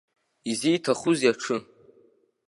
Изиҭахузеи 0.51 1.29
аҽы? 1.31 1.57